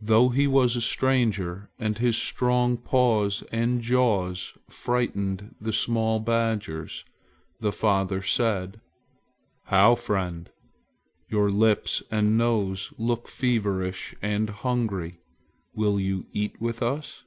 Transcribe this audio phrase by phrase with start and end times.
[0.00, 7.04] Though he was a stranger and his strong paws and jaws frightened the small badgers,
[7.60, 8.80] the father said,
[9.66, 10.48] "How, how, friend!
[11.28, 15.20] Your lips and nose look feverish and hungry.
[15.74, 17.24] Will you eat with us?"